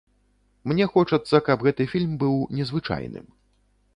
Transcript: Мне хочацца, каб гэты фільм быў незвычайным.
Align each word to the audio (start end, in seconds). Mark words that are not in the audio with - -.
Мне 0.71 0.87
хочацца, 0.93 1.41
каб 1.49 1.67
гэты 1.67 1.87
фільм 1.93 2.17
быў 2.25 2.35
незвычайным. 2.61 3.25